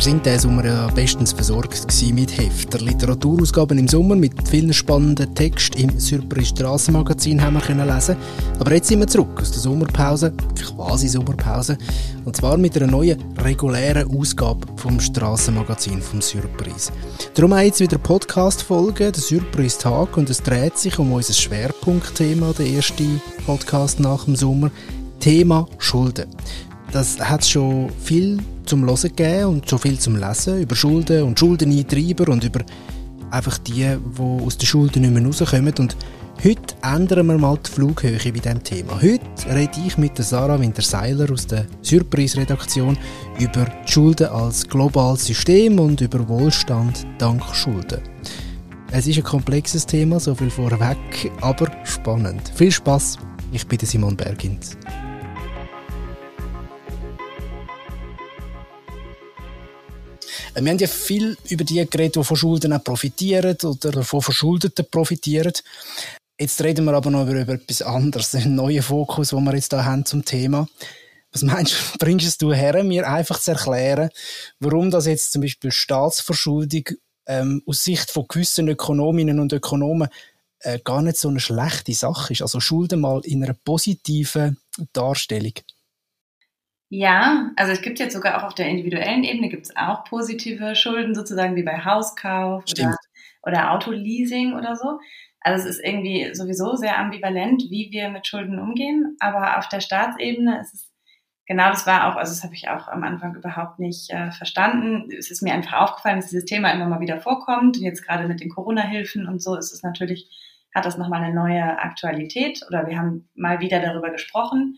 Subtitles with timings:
[0.00, 2.78] Wir sind diesen Sommer ja bestens versorgt mit Hefter.
[2.78, 8.16] Literaturausgaben im Sommer mit vielen spannenden Texten im Surprise Strassenmagazin haben wir können lesen.
[8.58, 10.32] Aber jetzt sind wir zurück aus der Sommerpause,
[10.74, 11.76] quasi Sommerpause,
[12.24, 16.90] und zwar mit einer neuen regulären Ausgabe vom Strassenmagazin vom Surprise.
[17.34, 22.64] Darum auch jetzt wieder Podcast-Folge, der Surprise-Tag, und es dreht sich um unser Schwerpunktthema, der
[22.64, 23.04] erste
[23.44, 24.70] Podcast nach dem Sommer,
[25.18, 26.24] Thema Schulden.
[26.90, 31.38] Das hat schon viel zum Hören gegeben und schon viel zum Lesen über Schulden und
[31.38, 32.60] Schuldeneintreiber und über
[33.30, 35.74] einfach die, die aus den Schulden nicht mehr rauskommen.
[35.78, 35.96] Und
[36.44, 39.00] heute ändern wir mal die Flughöhe bei diesem Thema.
[39.00, 39.20] Heute
[39.54, 42.98] rede ich mit Sarah Winterseiler aus der Surprise-Redaktion
[43.38, 48.00] über die Schulden als globales System und über Wohlstand dank Schulden.
[48.92, 52.50] Es ist ein komplexes Thema, so viel vorweg, aber spannend.
[52.54, 53.18] Viel Spaß!
[53.52, 54.76] Ich bin Simon Bergins.
[60.64, 64.86] Wir haben ja viel über die geredet, die von Schulden auch profitieren oder von Verschuldeten
[64.90, 65.52] profitieren.
[66.38, 69.84] Jetzt reden wir aber noch über, etwas anderes, einen neuen Fokus, den wir jetzt da
[69.84, 70.66] haben zum Thema.
[71.32, 74.10] Was meinst du, bringst du her, mir einfach zu erklären,
[74.58, 76.84] warum das jetzt zum Beispiel Staatsverschuldung
[77.26, 80.08] ähm, aus Sicht von gewissen Ökonominnen und Ökonomen
[80.60, 82.42] äh, gar nicht so eine schlechte Sache ist?
[82.42, 84.58] Also Schulden mal in einer positiven
[84.92, 85.54] Darstellung.
[86.92, 90.74] Ja, also es gibt jetzt sogar auch auf der individuellen Ebene gibt es auch positive
[90.74, 92.96] Schulden, sozusagen wie bei Hauskauf oder,
[93.42, 94.98] oder Autoleasing oder so.
[95.40, 99.16] Also es ist irgendwie sowieso sehr ambivalent, wie wir mit Schulden umgehen.
[99.20, 100.90] Aber auf der Staatsebene ist es
[101.46, 105.10] genau das war auch, also das habe ich auch am Anfang überhaupt nicht äh, verstanden.
[105.16, 107.76] Es ist mir einfach aufgefallen, dass dieses Thema immer mal wieder vorkommt.
[107.76, 110.28] Und jetzt gerade mit den Corona-Hilfen und so ist es natürlich,
[110.74, 114.76] hat das nochmal eine neue Aktualität oder wir haben mal wieder darüber gesprochen.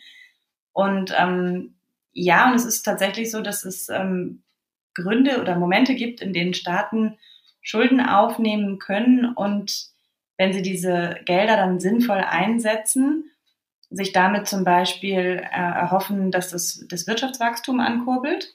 [0.72, 1.74] Und ähm,
[2.12, 4.42] ja, und es ist tatsächlich so, dass es ähm,
[4.94, 7.18] Gründe oder Momente gibt, in denen Staaten
[7.62, 9.92] Schulden aufnehmen können und
[10.36, 13.30] wenn sie diese Gelder dann sinnvoll einsetzen,
[13.90, 18.54] sich damit zum Beispiel äh, erhoffen, dass das, das Wirtschaftswachstum ankurbelt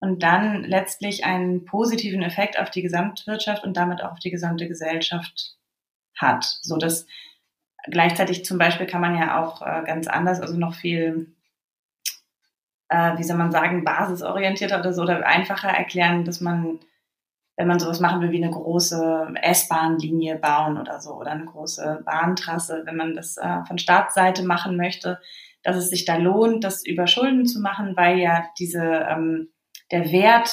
[0.00, 4.66] und dann letztlich einen positiven Effekt auf die Gesamtwirtschaft und damit auch auf die gesamte
[4.66, 5.56] Gesellschaft
[6.16, 6.44] hat.
[6.62, 7.06] So dass
[7.90, 11.36] gleichzeitig zum Beispiel kann man ja auch äh, ganz anders, also noch viel
[12.88, 16.80] äh, wie soll man sagen, basisorientierter oder so oder einfacher erklären, dass man,
[17.56, 22.02] wenn man sowas machen will, wie eine große S-Bahn-Linie bauen oder so oder eine große
[22.04, 25.18] Bahntrasse, wenn man das äh, von Staatsseite machen möchte,
[25.62, 29.48] dass es sich da lohnt, das über Schulden zu machen, weil ja diese, ähm,
[29.90, 30.50] der Wert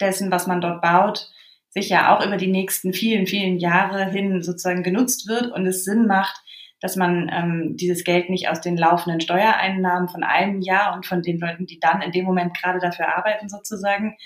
[0.00, 1.28] dessen, was man dort baut,
[1.70, 5.84] sich ja auch über die nächsten vielen, vielen Jahre hin sozusagen genutzt wird und es
[5.84, 6.40] Sinn macht,
[6.84, 11.22] dass man ähm, dieses Geld nicht aus den laufenden Steuereinnahmen von einem Jahr und von
[11.22, 14.18] den Leuten, die dann in dem Moment gerade dafür arbeiten, sozusagen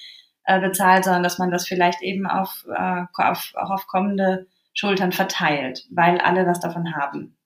[0.42, 5.12] äh, bezahlt, sondern dass man das vielleicht eben auf, äh, auf, auch auf kommende Schultern
[5.12, 7.36] verteilt, weil alle was davon haben.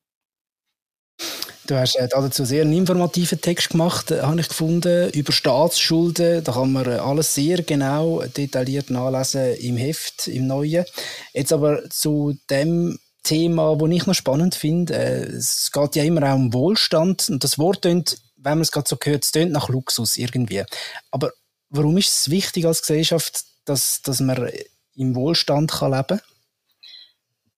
[1.66, 6.42] Du hast äh, dazu sehr einen informativen Text gemacht, äh, habe ich gefunden, über Staatsschulden.
[6.42, 10.86] Da kann man äh, alles sehr genau, detailliert nachlesen im Heft, im Neuen.
[11.34, 14.94] Jetzt aber zu dem Thema, das ich noch spannend finde.
[14.94, 18.72] Äh, es geht ja immer auch um Wohlstand und das Wort tönt, wenn man es
[18.72, 20.64] gerade so hört, es tönt nach Luxus irgendwie.
[21.10, 21.30] Aber
[21.70, 24.50] warum ist es wichtig als Gesellschaft, dass, dass man
[24.94, 26.20] im Wohlstand kann leben kann?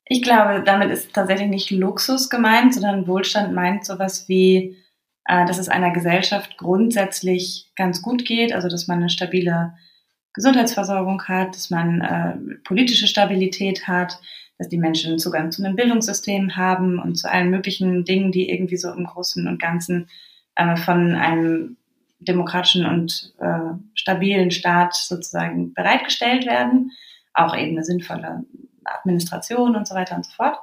[0.07, 4.77] Ich glaube, damit ist tatsächlich nicht Luxus gemeint, sondern Wohlstand meint sowas wie,
[5.25, 9.75] äh, dass es einer Gesellschaft grundsätzlich ganz gut geht, also dass man eine stabile
[10.35, 14.21] Gesundheitsversorgung hat, dass man äh, politische Stabilität hat,
[14.59, 18.77] dass die Menschen Zugang zu einem Bildungssystem haben und zu allen möglichen Dingen, die irgendwie
[18.77, 20.09] so im Großen und Ganzen
[20.55, 21.77] äh, von einem
[22.21, 26.93] demokratischen und äh, stabilen Staat sozusagen bereitgestellt werden.
[27.35, 28.45] Auch eben eine sinnvolle
[28.85, 30.59] Administration und so weiter und so fort.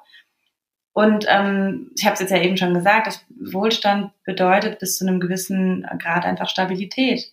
[0.93, 5.07] Und ähm, ich habe es jetzt ja eben schon gesagt, dass Wohlstand bedeutet bis zu
[5.07, 7.31] einem gewissen Grad einfach Stabilität.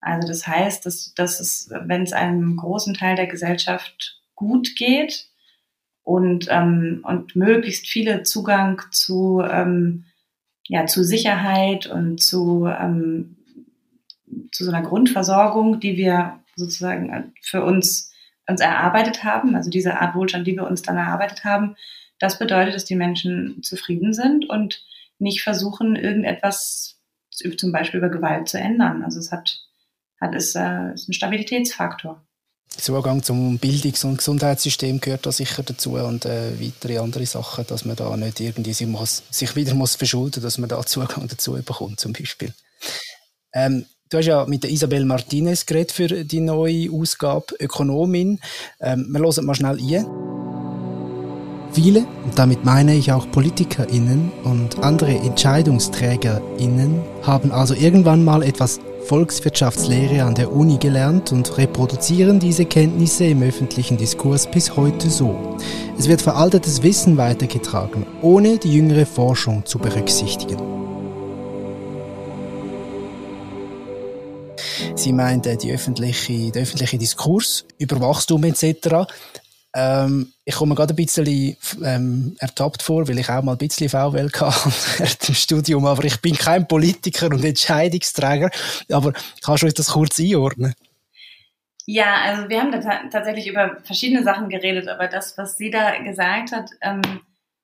[0.00, 5.28] Also das heißt, dass, dass es, wenn es einem großen Teil der Gesellschaft gut geht,
[6.02, 10.04] und, ähm, und möglichst viele Zugang zu, ähm,
[10.68, 13.36] ja, zu Sicherheit und zu, ähm,
[14.50, 18.12] zu so einer Grundversorgung, die wir sozusagen äh, für uns,
[18.48, 21.76] uns erarbeitet haben, also diese Art Wohlstand, die wir uns dann erarbeitet haben,
[22.18, 24.84] das bedeutet, dass die Menschen zufrieden sind und
[25.18, 27.00] nicht versuchen, irgendetwas
[27.30, 29.02] zum Beispiel über Gewalt zu ändern.
[29.02, 29.58] Also es hat,
[30.20, 32.24] hat ist, äh, ist ein Stabilitätsfaktor.
[32.76, 37.84] Zugang zum Bildungs- und Gesundheitssystem gehört da sicher dazu und äh, weitere andere Sachen, dass
[37.84, 41.52] man da nicht irgendwie sich, muss, sich wieder muss verschulden, dass man da Zugang dazu
[41.52, 42.52] bekommt, zum Beispiel.
[43.52, 48.40] Ähm, Du hast ja mit der Isabel Martinez geredet für die neue Ausgabe Ökonomin.
[48.78, 50.06] Ähm, wir hören mal schnell ein.
[51.72, 58.80] Viele, und damit meine ich auch PolitikerInnen und andere EntscheidungsträgerInnen, haben also irgendwann mal etwas
[59.06, 65.56] Volkswirtschaftslehre an der Uni gelernt und reproduzieren diese Kenntnisse im öffentlichen Diskurs bis heute so.
[65.98, 70.56] Es wird veraltetes Wissen weitergetragen, ohne die jüngere Forschung zu berücksichtigen.
[74.94, 79.06] Sie meint, die öffentliche, der öffentliche Diskurs über Wachstum etc.
[79.74, 83.88] Ähm, ich komme gerade ein bisschen ähm, ertappt vor, weil ich auch mal ein bisschen
[83.88, 88.50] VWL hatte im Studium, aber ich bin kein Politiker und Entscheidungsträger.
[88.90, 90.74] Aber kannst du euch das kurz einordnen?
[91.86, 92.80] Ja, also wir haben da
[93.10, 97.02] tatsächlich über verschiedene Sachen geredet, aber das, was sie da gesagt hat, ähm,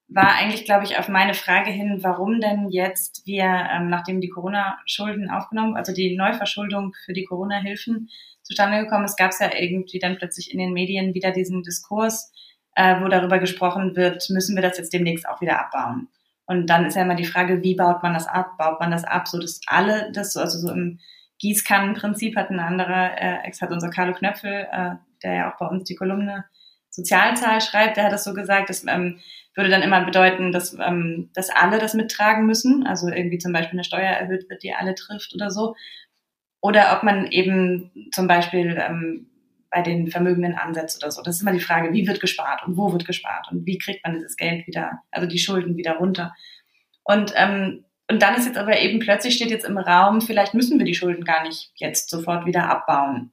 [0.09, 4.31] war eigentlich, glaube ich, auf meine Frage hin, warum denn jetzt wir, ähm, nachdem die
[4.31, 8.09] Corona-Schulden aufgenommen, also die Neuverschuldung für die Corona-Hilfen
[8.49, 12.33] zustande gekommen ist, gab es ja irgendwie dann plötzlich in den Medien wieder diesen Diskurs,
[12.75, 16.09] äh, wo darüber gesprochen wird, müssen wir das jetzt demnächst auch wieder abbauen.
[16.47, 18.57] Und dann ist ja immer die Frage, wie baut man das ab?
[18.57, 20.99] Baut man das ab, so dass alle das, also so im
[21.41, 25.67] Gießkannenprinzip hat ein anderer, äh, ex hat unser Carlo Knöpfel, äh, der ja auch bei
[25.67, 26.47] uns die Kolumne
[26.91, 29.21] Sozialzahl schreibt, der hat das so gesagt, das ähm,
[29.55, 33.77] würde dann immer bedeuten, dass, ähm, dass alle das mittragen müssen, also irgendwie zum Beispiel
[33.77, 35.75] eine Steuer erhöht wird, die alle trifft oder so.
[36.61, 39.29] Oder ob man eben zum Beispiel ähm,
[39.71, 41.23] bei den Vermögenden ansetzt oder so.
[41.23, 44.05] Das ist immer die Frage, wie wird gespart und wo wird gespart und wie kriegt
[44.05, 46.35] man dieses Geld wieder, also die Schulden wieder runter.
[47.05, 50.79] Und, ähm, und dann ist jetzt aber eben plötzlich steht jetzt im Raum, vielleicht müssen
[50.79, 53.33] wir die Schulden gar nicht jetzt sofort wieder abbauen.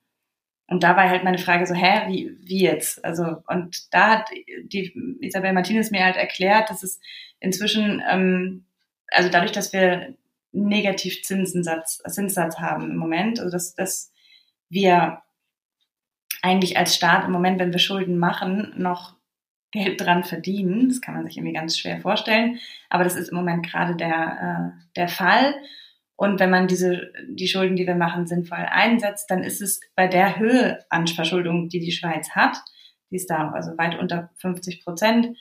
[0.68, 3.04] Und da war halt meine Frage so, hä, wie, wie jetzt?
[3.06, 4.30] Also, und da hat
[4.64, 7.00] die Isabel Martinez mir halt erklärt, dass es
[7.40, 8.66] inzwischen, ähm,
[9.12, 10.16] also dadurch, dass wir
[10.56, 13.40] Negativzinssatz Zinssatz haben im Moment.
[13.40, 14.12] Also dass, dass
[14.70, 15.22] wir
[16.42, 19.16] eigentlich als Staat im Moment, wenn wir Schulden machen, noch
[19.72, 20.88] Geld dran verdienen.
[20.90, 22.60] Das kann man sich irgendwie ganz schwer vorstellen.
[22.90, 25.56] Aber das ist im Moment gerade der, äh, der Fall.
[26.16, 30.08] Und wenn man diese, die Schulden, die wir machen, sinnvoll einsetzt, dann ist es bei
[30.08, 32.58] der Höhe an Verschuldung, die die Schweiz hat,
[33.12, 35.36] die ist da also weit unter 50 Prozent,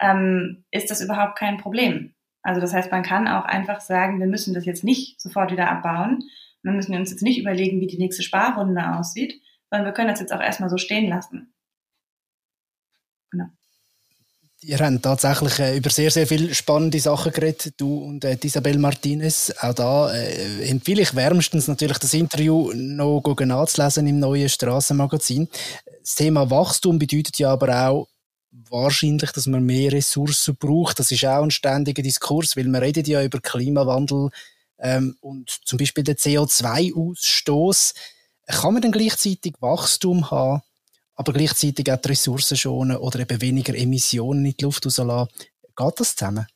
[0.00, 2.14] ähm, ist das überhaupt kein Problem.
[2.48, 5.70] Also das heißt, man kann auch einfach sagen, wir müssen das jetzt nicht sofort wieder
[5.70, 6.22] abbauen.
[6.62, 9.34] Wir müssen uns jetzt nicht überlegen, wie die nächste Sparrunde aussieht,
[9.70, 11.52] sondern wir können das jetzt auch erstmal so stehen lassen.
[13.30, 13.44] Genau.
[14.62, 18.78] Ihr habt tatsächlich äh, über sehr, sehr viele spannende Sachen geredet, du und äh, Isabel
[18.78, 19.52] Martinez.
[19.60, 25.48] Auch da äh, empfehle ich wärmstens natürlich das Interview noch nachzulesen im neuen Strassenmagazin.
[26.00, 28.08] Das Thema Wachstum bedeutet ja aber auch,
[28.50, 30.98] wahrscheinlich, dass man mehr Ressourcen braucht.
[30.98, 34.30] Das ist auch ein ständiger Diskurs, weil man redet ja über Klimawandel
[34.78, 37.94] ähm, und zum Beispiel den CO2-Ausstoß.
[38.46, 40.62] Kann man dann gleichzeitig Wachstum haben,
[41.14, 45.28] aber gleichzeitig auch die Ressourcen schonen oder eben weniger Emissionen in die Luft rauslassen?
[45.76, 46.46] Geht das zusammen?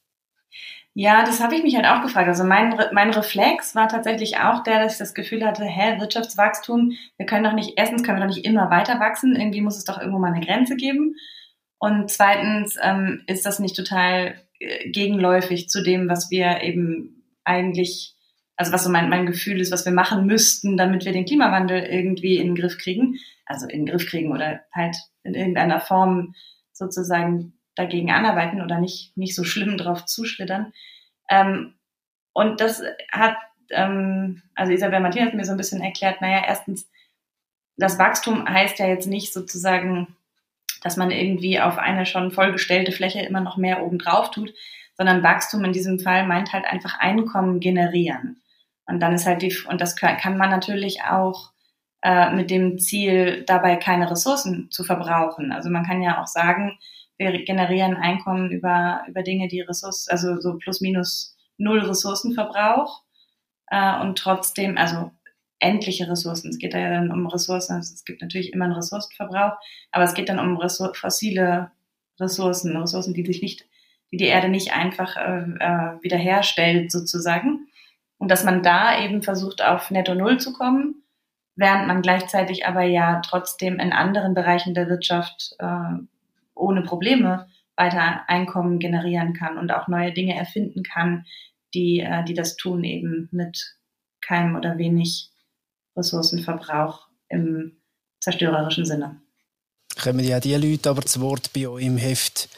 [0.94, 2.28] Ja, das habe ich mich halt auch gefragt.
[2.28, 6.92] Also mein, mein Reflex war tatsächlich auch der, dass ich das Gefühl hatte, hä, Wirtschaftswachstum,
[7.16, 9.84] wir können doch nicht, erstens können wir doch nicht immer weiter wachsen, irgendwie muss es
[9.84, 11.16] doch irgendwo mal eine Grenze geben.
[11.82, 18.14] Und zweitens ähm, ist das nicht total äh, gegenläufig zu dem, was wir eben eigentlich,
[18.54, 21.82] also was so mein, mein Gefühl ist, was wir machen müssten, damit wir den Klimawandel
[21.82, 23.16] irgendwie in den Griff kriegen.
[23.46, 26.36] Also in den Griff kriegen oder halt in irgendeiner Form
[26.70, 30.72] sozusagen dagegen anarbeiten oder nicht, nicht so schlimm drauf zuschlittern.
[31.28, 31.74] Ähm,
[32.32, 33.38] und das hat,
[33.70, 36.88] ähm, also Isabel Martin hat mir so ein bisschen erklärt, naja, erstens,
[37.76, 40.16] das Wachstum heißt ja jetzt nicht sozusagen,
[40.82, 44.52] dass man irgendwie auf eine schon vollgestellte Fläche immer noch mehr oben drauf tut,
[44.96, 48.42] sondern Wachstum in diesem Fall meint halt einfach Einkommen generieren.
[48.86, 51.52] Und dann ist halt die, und das kann man natürlich auch
[52.02, 55.52] äh, mit dem Ziel, dabei keine Ressourcen zu verbrauchen.
[55.52, 56.78] Also man kann ja auch sagen,
[57.16, 63.02] wir generieren Einkommen über, über Dinge, die Ressourcen, also so plus minus null Ressourcenverbrauch
[63.68, 65.12] äh, und trotzdem, also
[65.62, 66.50] endliche Ressourcen.
[66.50, 67.76] Es geht da ja dann um Ressourcen.
[67.76, 69.56] Also es gibt natürlich immer einen Ressourcenverbrauch,
[69.92, 71.70] aber es geht dann um Ressour fossile
[72.20, 73.64] Ressourcen, Ressourcen, die sich nicht,
[74.10, 77.68] die die Erde nicht einfach äh, äh, wiederherstellt sozusagen.
[78.18, 81.02] Und dass man da eben versucht, auf Netto Null zu kommen,
[81.56, 85.98] während man gleichzeitig aber ja trotzdem in anderen Bereichen der Wirtschaft äh,
[86.54, 91.24] ohne Probleme weiter Einkommen generieren kann und auch neue Dinge erfinden kann,
[91.74, 93.76] die, äh, die das tun eben mit
[94.20, 95.31] keinem oder wenig
[95.96, 97.80] Ressourcenverbrauch im
[98.20, 99.20] zerstörerischen Sinne.
[100.00, 102.48] Kommen ja die Leute aber zu Wort bei euch im Heft,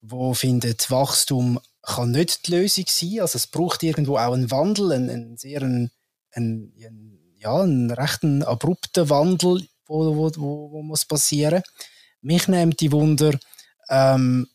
[0.00, 3.20] wo findet Wachstum kann nicht die Lösung sein.
[3.20, 5.90] Also es braucht irgendwo auch einen Wandel, einen, einen sehr einen,
[6.32, 6.72] einen,
[7.38, 11.62] ja, ein recht abrupter Wandel, wo, wo, wo, wo muss passieren.
[12.20, 13.36] Mich nimmt die Wunder,
[13.88, 14.48] ähm,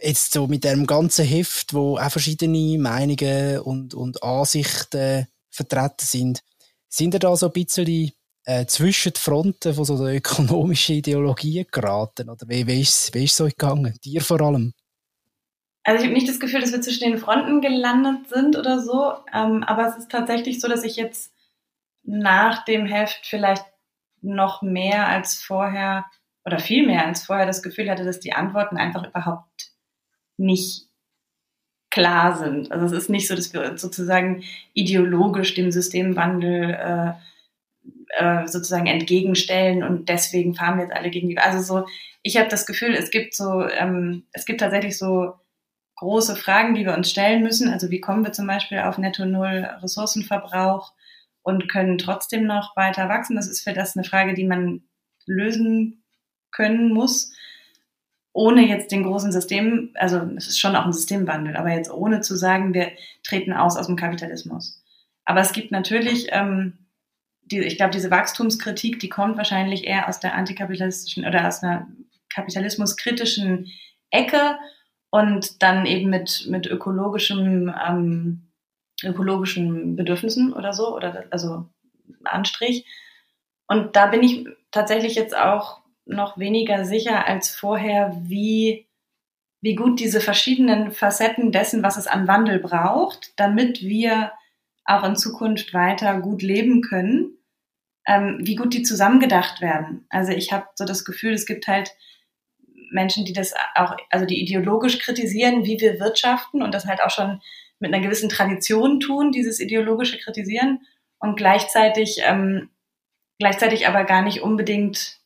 [0.00, 6.42] jetzt so mit dem ganzen Heft, wo auch verschiedene Meinungen und, und Ansichten vertreten sind,
[6.88, 8.12] sind ihr da so ein bisschen
[8.44, 12.30] äh, zwischen die Fronten von so der ökonomischen Ideologie geraten?
[12.30, 13.94] Oder wie, wie, ist, es so gegangen?
[14.04, 14.72] Dir vor allem?
[15.84, 19.14] Also ich habe nicht das Gefühl, dass wir zwischen den Fronten gelandet sind oder so,
[19.32, 21.32] ähm, aber es ist tatsächlich so, dass ich jetzt
[22.02, 23.64] nach dem Heft vielleicht
[24.20, 26.04] noch mehr als vorher
[26.44, 29.72] oder viel mehr als vorher das Gefühl hatte, dass die Antworten einfach überhaupt
[30.36, 30.87] nicht
[31.98, 32.70] klar sind.
[32.70, 37.12] Also es ist nicht so, dass wir uns sozusagen ideologisch dem Systemwandel äh,
[38.16, 41.38] äh, sozusagen entgegenstellen und deswegen fahren wir jetzt alle gegen die.
[41.38, 41.86] Also so,
[42.22, 45.34] ich habe das Gefühl, es gibt so, ähm, es gibt tatsächlich so
[45.96, 47.68] große Fragen, die wir uns stellen müssen.
[47.68, 50.92] Also wie kommen wir zum Beispiel auf Netto Null Ressourcenverbrauch
[51.42, 53.34] und können trotzdem noch weiter wachsen?
[53.34, 54.82] Das ist für das eine Frage, die man
[55.26, 56.04] lösen
[56.52, 57.32] können muss
[58.38, 62.20] ohne jetzt den großen System, also es ist schon auch ein Systemwandel, aber jetzt ohne
[62.20, 62.92] zu sagen, wir
[63.24, 64.80] treten aus aus dem Kapitalismus.
[65.24, 66.78] Aber es gibt natürlich, ähm,
[67.42, 71.88] die, ich glaube, diese Wachstumskritik, die kommt wahrscheinlich eher aus der antikapitalistischen oder aus einer
[72.32, 73.72] kapitalismuskritischen
[74.10, 74.56] Ecke
[75.10, 78.52] und dann eben mit, mit ökologischem, ähm,
[79.02, 81.68] ökologischen Bedürfnissen oder so, oder also
[82.22, 82.86] Anstrich.
[83.66, 88.86] Und da bin ich tatsächlich jetzt auch noch weniger sicher als vorher, wie,
[89.60, 94.32] wie gut diese verschiedenen Facetten dessen, was es an Wandel braucht, damit wir
[94.84, 97.36] auch in Zukunft weiter gut leben können,
[98.06, 100.06] ähm, wie gut die zusammengedacht werden.
[100.08, 101.94] Also ich habe so das Gefühl, es gibt halt
[102.90, 107.10] Menschen, die das auch, also die ideologisch kritisieren, wie wir wirtschaften und das halt auch
[107.10, 107.42] schon
[107.80, 110.80] mit einer gewissen Tradition tun, dieses ideologische Kritisieren
[111.18, 112.70] und gleichzeitig, ähm,
[113.38, 115.18] gleichzeitig aber gar nicht unbedingt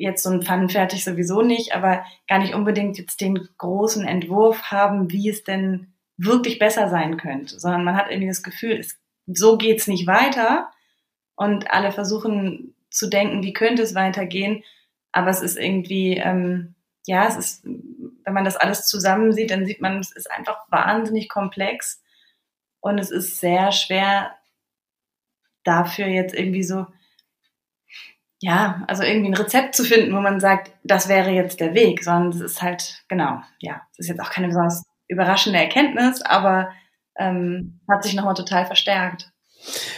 [0.00, 5.10] jetzt so ein Pfannenfertig sowieso nicht, aber gar nicht unbedingt jetzt den großen Entwurf haben,
[5.10, 9.56] wie es denn wirklich besser sein könnte, sondern man hat irgendwie das Gefühl, es, so
[9.56, 10.70] geht's nicht weiter
[11.36, 14.62] und alle versuchen zu denken, wie könnte es weitergehen,
[15.12, 16.74] aber es ist irgendwie, ähm,
[17.06, 20.58] ja, es ist, wenn man das alles zusammen sieht, dann sieht man, es ist einfach
[20.70, 22.02] wahnsinnig komplex
[22.80, 24.34] und es ist sehr schwer
[25.64, 26.86] dafür jetzt irgendwie so
[28.40, 32.02] ja, also irgendwie ein Rezept zu finden, wo man sagt, das wäre jetzt der Weg,
[32.02, 36.70] sondern es ist halt, genau, ja, es ist jetzt auch keine besonders überraschende Erkenntnis, aber
[37.18, 39.30] ähm, hat sich nochmal total verstärkt.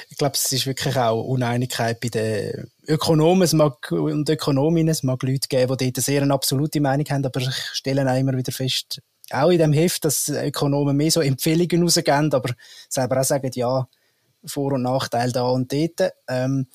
[0.09, 4.91] Ich glaube, es ist wirklich auch Uneinigkeit bei den Ökonomen es mag, und Ökonominnen.
[4.91, 8.19] Es mag Leute geben, die dort sehr eine absolute Meinung haben, aber ich stelle auch
[8.19, 12.55] immer wieder fest, auch in dem Heft, dass Ökonomen mehr so Empfehlungen rausgeben, aber
[12.89, 13.87] selber auch sagen, ja,
[14.45, 16.13] Vor- und Nachteil da und dort.
[16.29, 16.67] Ähm,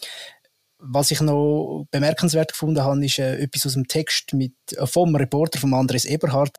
[0.80, 5.16] was ich noch bemerkenswert gefunden habe, ist äh, etwas aus dem Text mit, äh, vom
[5.16, 6.58] Reporter von Andres Eberhard.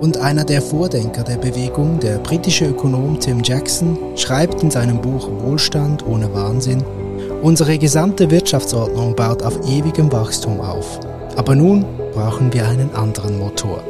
[0.00, 5.28] Und einer der Vordenker der Bewegung, der britische Ökonom Tim Jackson, schreibt in seinem Buch
[5.28, 6.82] Wohlstand ohne Wahnsinn,
[7.42, 11.00] unsere gesamte Wirtschaftsordnung baut auf ewigem Wachstum auf.
[11.36, 13.84] Aber nun brauchen wir einen anderen Motor.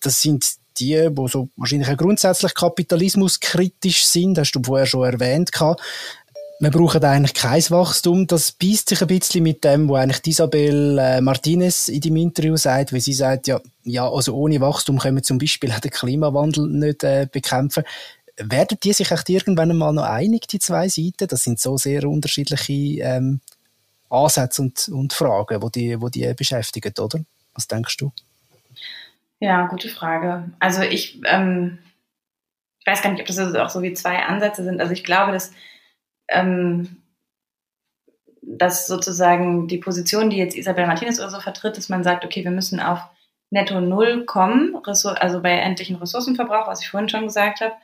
[0.00, 5.52] Das sind die, die so wahrscheinlich grundsätzlich kapitalismuskritisch sind, hast du vorher schon erwähnt
[6.60, 8.26] wir brauchen eigentlich kein Wachstum.
[8.26, 12.54] Das beißt sich ein bisschen mit dem, was eigentlich Isabel äh, Martinez in dem Interview
[12.56, 15.90] sagt, weil sie sagt, ja, ja, also ohne Wachstum können wir zum Beispiel auch den
[15.90, 17.84] Klimawandel nicht äh, bekämpfen.
[18.36, 21.28] Werden die sich echt irgendwann mal noch einig, die zwei Seiten?
[21.28, 23.40] Das sind so sehr unterschiedliche ähm,
[24.10, 27.20] Ansätze und, und Fragen, wo die, wo die beschäftigen, oder?
[27.54, 28.12] Was denkst du?
[29.40, 30.50] Ja, gute Frage.
[30.58, 31.78] Also ich, ähm,
[32.80, 34.80] ich weiß gar nicht, ob das auch so wie zwei Ansätze sind.
[34.80, 35.52] Also ich glaube, dass
[36.30, 36.96] ähm,
[38.42, 42.42] dass sozusagen die Position, die jetzt Isabel Martinez oder so vertritt, dass man sagt, okay,
[42.44, 43.00] wir müssen auf
[43.50, 47.74] netto Null kommen, also bei endlichen Ressourcenverbrauch, was ich vorhin schon gesagt habe.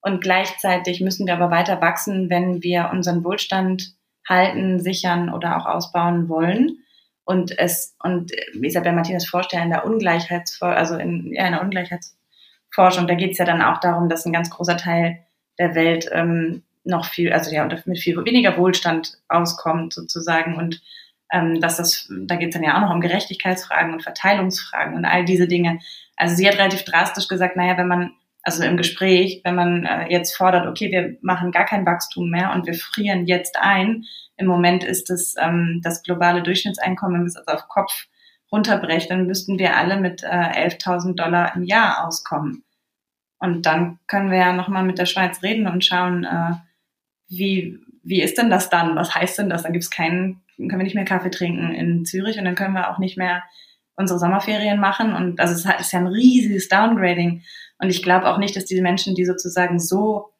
[0.00, 3.94] Und gleichzeitig müssen wir aber weiter wachsen, wenn wir unseren Wohlstand
[4.28, 6.78] halten, sichern oder auch ausbauen wollen.
[7.24, 13.06] Und es, und Isabel Martinez vorstellen in der Ungleichheitsforschung, also in, ja, in der Ungleichheitsforschung,
[13.06, 15.26] da geht es ja dann auch darum, dass ein ganz großer Teil
[15.58, 20.80] der Welt ähm, noch viel, also ja, mit viel weniger Wohlstand auskommt sozusagen und
[21.30, 25.04] ähm, dass das, da geht es dann ja auch noch um Gerechtigkeitsfragen und Verteilungsfragen und
[25.04, 25.78] all diese Dinge.
[26.16, 30.10] Also sie hat relativ drastisch gesagt, naja, wenn man, also im Gespräch, wenn man äh,
[30.10, 34.04] jetzt fordert, okay, wir machen gar kein Wachstum mehr und wir frieren jetzt ein,
[34.36, 38.06] im Moment ist es ähm, das globale Durchschnittseinkommen, wenn wir es auf Kopf
[38.50, 42.64] runterbrechen, dann müssten wir alle mit äh, 11.000 Dollar im Jahr auskommen.
[43.38, 46.54] Und dann können wir ja nochmal mit der Schweiz reden und schauen, äh,
[47.28, 48.96] wie, wie ist denn das dann?
[48.96, 49.62] Was heißt denn das?
[49.62, 52.90] Dann gibt's keinen, können wir nicht mehr Kaffee trinken in Zürich und dann können wir
[52.90, 53.42] auch nicht mehr
[53.96, 55.14] unsere Sommerferien machen.
[55.14, 57.42] Und also es ist ja ein riesiges Downgrading.
[57.78, 60.30] Und ich glaube auch nicht, dass diese Menschen, die sozusagen so,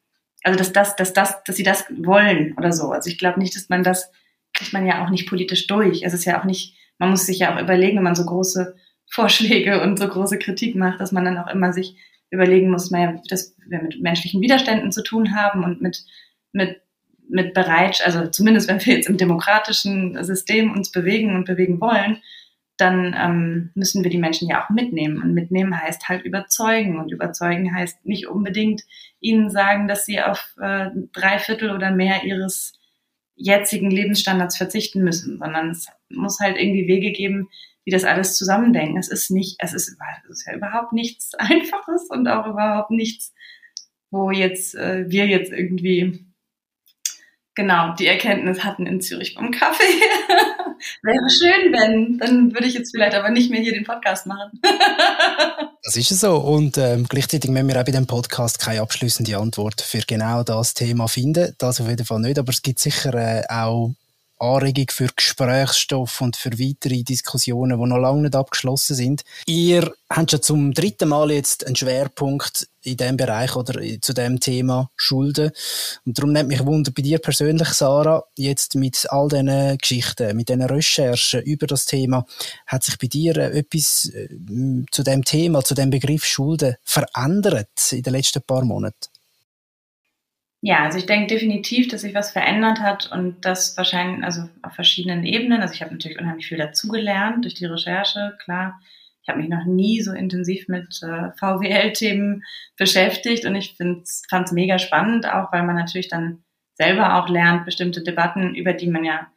[0.43, 2.91] also dass das, dass das, dass sie das wollen oder so.
[2.91, 4.11] Also ich glaube nicht, dass man das
[4.53, 6.03] kriegt man ja auch nicht politisch durch.
[6.03, 8.75] Es ist ja auch nicht, man muss sich ja auch überlegen, wenn man so große
[9.11, 11.95] Vorschläge und so große Kritik macht, dass man dann auch immer sich
[12.29, 16.05] überlegen muss, dass wir mit menschlichen Widerständen zu tun haben und mit,
[16.51, 16.81] mit,
[17.29, 22.21] mit bereit, also zumindest wenn wir jetzt im demokratischen System uns bewegen und bewegen wollen,
[22.79, 25.21] dann ähm, müssen wir die Menschen ja auch mitnehmen.
[25.21, 26.97] Und mitnehmen heißt halt überzeugen.
[26.97, 28.83] Und überzeugen heißt nicht unbedingt
[29.19, 32.73] ihnen sagen, dass sie auf äh, drei Viertel oder mehr ihres
[33.35, 37.49] jetzigen Lebensstandards verzichten müssen, sondern es muss halt irgendwie Wege geben,
[37.85, 38.97] wie das alles zusammendenken.
[38.97, 43.33] Es ist nicht, es ist, es ist ja überhaupt nichts Einfaches und auch überhaupt nichts,
[44.09, 46.25] wo jetzt äh, wir jetzt irgendwie
[47.55, 49.83] genau die Erkenntnis hatten in Zürich beim Kaffee.
[51.03, 52.17] Wäre schön, wenn.
[52.17, 54.59] Dann würde ich jetzt vielleicht aber nicht mehr hier den Podcast machen.
[55.83, 56.37] das ist so.
[56.37, 60.73] Und ähm, gleichzeitig müssen wir auch bei dem Podcast keine abschließende Antwort für genau das
[60.73, 61.53] Thema finden.
[61.57, 62.39] Das auf jeden Fall nicht.
[62.39, 63.93] Aber es gibt sicher äh, auch
[64.39, 69.23] Anregung für Gesprächsstoff und für weitere Diskussionen, die noch lange nicht abgeschlossen sind.
[69.45, 74.39] Ihr habt schon zum dritten Mal jetzt einen Schwerpunkt in dem Bereich oder zu dem
[74.39, 75.51] Thema Schulden.
[76.05, 80.49] Und darum nimmt mich Wunder bei dir persönlich, Sarah, jetzt mit all diesen Geschichten, mit
[80.49, 82.25] diesen Recherchen über das Thema,
[82.65, 84.29] hat sich bei dir etwas äh,
[84.91, 89.09] zu dem Thema, zu dem Begriff Schulden verändert in den letzten paar Monaten?
[90.61, 94.73] Ja, also ich denke definitiv, dass sich was verändert hat und das wahrscheinlich, also auf
[94.73, 95.61] verschiedenen Ebenen.
[95.61, 98.79] Also ich habe natürlich unheimlich viel dazugelernt durch die Recherche, klar.
[99.21, 102.43] Ich habe mich noch nie so intensiv mit äh, VWL-Themen
[102.77, 106.43] beschäftigt und ich fand es mega spannend, auch weil man natürlich dann
[106.73, 109.27] selber auch lernt, bestimmte Debatten, über die man ja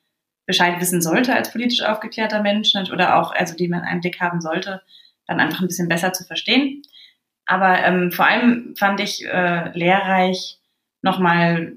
[0.47, 4.41] Bescheid wissen sollte als politisch aufgeklärter Mensch oder auch, also die man einen Blick haben
[4.41, 4.83] sollte,
[5.27, 6.83] dann einfach ein bisschen besser zu verstehen.
[7.47, 10.59] Aber ähm, vor allem fand ich äh, lehrreich,
[11.03, 11.77] nochmal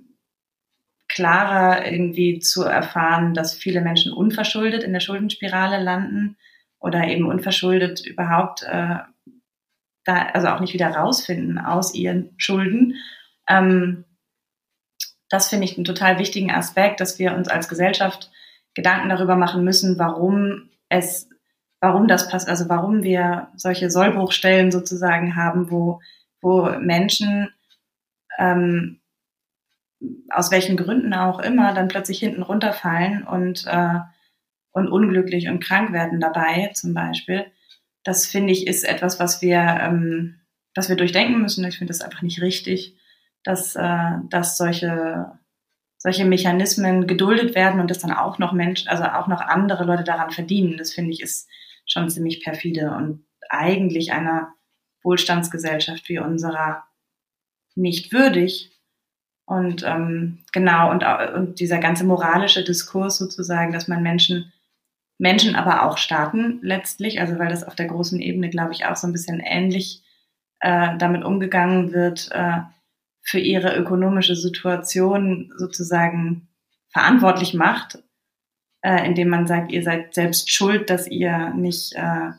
[1.08, 6.38] klarer irgendwie zu erfahren, dass viele Menschen unverschuldet in der Schuldenspirale landen
[6.80, 8.98] oder eben unverschuldet überhaupt äh,
[10.04, 12.96] da, also auch nicht wieder rausfinden aus ihren Schulden.
[13.48, 14.06] Ähm,
[15.30, 18.32] das finde ich einen total wichtigen Aspekt, dass wir uns als Gesellschaft
[18.74, 21.30] Gedanken darüber machen müssen, warum es,
[21.82, 26.02] warum das passt, also warum wir solche Sollbruchstellen sozusagen haben, wo,
[26.42, 27.50] wo Menschen
[28.38, 29.00] ähm,
[30.30, 34.00] aus welchen Gründen auch immer, dann plötzlich hinten runterfallen und, äh,
[34.72, 37.46] und unglücklich und krank werden dabei zum Beispiel.
[38.04, 40.42] Das finde ich ist etwas, was wir, ähm,
[40.76, 41.66] was wir durchdenken müssen.
[41.66, 42.98] Ich finde das einfach nicht richtig,
[43.44, 45.40] dass, äh, dass solche,
[45.98, 50.04] solche Mechanismen geduldet werden und dass dann auch noch Menschen, also auch noch andere Leute
[50.04, 50.78] daran verdienen.
[50.78, 51.50] Das finde ich ist
[51.88, 54.54] schon ziemlich perfide und eigentlich einer
[55.04, 56.84] Wohlstandsgesellschaft wie unserer
[57.76, 58.75] nicht würdig.
[59.46, 61.04] Und ähm, genau, und,
[61.36, 64.52] und dieser ganze moralische Diskurs sozusagen, dass man Menschen,
[65.20, 68.96] Menschen, aber auch Staaten letztlich, also weil das auf der großen Ebene, glaube ich, auch
[68.96, 70.04] so ein bisschen ähnlich
[70.62, 72.62] äh, damit umgegangen wird, äh,
[73.22, 76.48] für ihre ökonomische Situation sozusagen
[76.90, 78.00] verantwortlich macht,
[78.82, 82.32] äh, indem man sagt, ihr seid selbst schuld, dass ihr nicht, äh,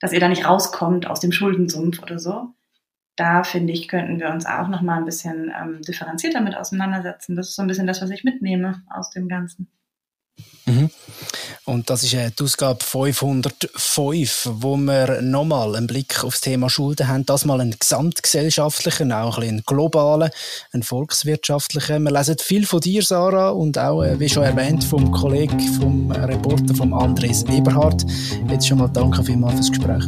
[0.00, 2.54] dass ihr da nicht rauskommt aus dem Schuldensumpf oder so
[3.18, 7.34] da finde ich, könnten wir uns auch noch mal ein bisschen ähm, differenzierter mit auseinandersetzen.
[7.34, 9.68] Das ist so ein bisschen das, was ich mitnehme aus dem Ganzen.
[10.66, 10.90] Mhm.
[11.64, 17.08] Und das ist äh, die Ausgabe 505, wo wir nochmal einen Blick aufs Thema Schulden
[17.08, 17.26] haben.
[17.26, 20.30] Das mal einen gesamtgesellschaftlichen, auch ein einen globalen,
[20.72, 22.04] einen volkswirtschaftlichen.
[22.04, 26.12] Wir lesen viel von dir, Sarah, und auch, äh, wie schon erwähnt, vom Kollegen, vom
[26.12, 28.06] Reporter, vom Andres Eberhardt.
[28.48, 30.04] Jetzt schon mal danke vielmals fürs Gespräch.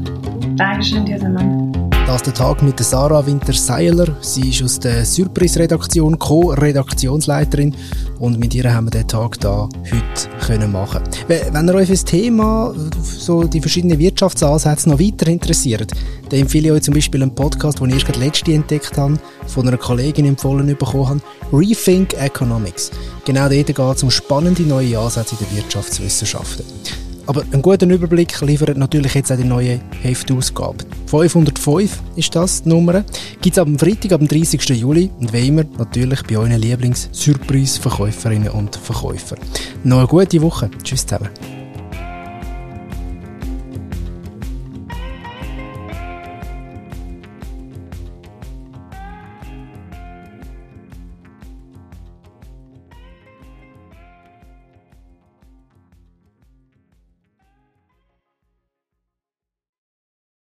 [0.56, 1.59] Dankeschön dir, Simon.
[2.06, 4.06] Das der Tag mit Sarah Winter-Seiler.
[4.20, 7.74] Sie ist aus der Surprise-Redaktion, Co-Redaktionsleiterin.
[8.18, 11.92] Und mit ihr haben wir den Tag da heute können machen Wenn ihr euch für
[11.92, 15.92] das Thema, so die verschiedenen Wirtschaftsansätze noch weiter interessiert,
[16.28, 19.18] dann empfehle ich euch zum Beispiel einen Podcast, den ich erst gerade letzte entdeckt habe,
[19.46, 21.20] von einer Kollegin empfohlen bekommen habe.
[21.52, 22.90] Rethink Economics.
[23.24, 26.64] Genau dort geht es um spannende neue Ansätze in den Wirtschaftswissenschaften.
[27.30, 30.84] Aber einen guten Überblick liefert natürlich jetzt auch die neue Heftausgabe.
[31.06, 33.04] 505 ist das, die Nummer.
[33.40, 34.60] Gibt es am Freitag, am 30.
[34.70, 39.38] Juli und wie immer natürlich bei euren Lieblings-Surprise-Verkäuferinnen und Verkäufern.
[39.84, 40.72] Noch eine gute Woche.
[40.82, 41.28] Tschüss zusammen.